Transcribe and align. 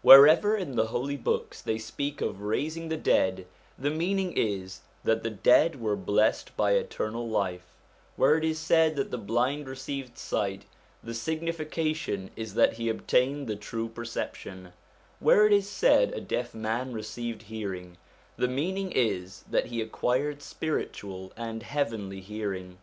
Wherever 0.00 0.56
in 0.56 0.76
the 0.76 0.86
Holy 0.86 1.18
Books 1.18 1.60
they 1.60 1.76
speak 1.76 2.22
of 2.22 2.40
raising 2.40 2.88
the 2.88 2.96
dead, 2.96 3.46
the 3.78 3.90
meaning 3.90 4.32
is 4.34 4.80
that 5.04 5.22
the 5.22 5.28
dead 5.28 5.78
were 5.78 5.94
blessed 5.94 6.56
by 6.56 6.70
eternal 6.72 7.28
life; 7.28 7.66
where 8.16 8.38
it 8.38 8.44
is 8.44 8.58
said 8.58 8.96
that 8.96 9.10
the 9.10 9.18
blind 9.18 9.68
received 9.68 10.16
sight, 10.16 10.64
the 11.04 11.12
signi 11.12 11.52
fication 11.54 12.30
is 12.34 12.54
that 12.54 12.72
he 12.78 12.88
obtained 12.88 13.46
the 13.46 13.56
true 13.56 13.90
perception; 13.90 14.72
where 15.20 15.46
it 15.46 15.52
is 15.52 15.68
said 15.68 16.14
a 16.14 16.20
deaf 16.22 16.54
man 16.54 16.94
received 16.94 17.42
hearing, 17.42 17.98
the 18.38 18.48
meaning 18.48 18.90
is 18.92 19.42
that 19.50 19.66
he 19.66 19.82
acquired 19.82 20.40
spiritual 20.40 21.30
and 21.36 21.62
heavenly 21.62 22.22
hearing. 22.22 22.78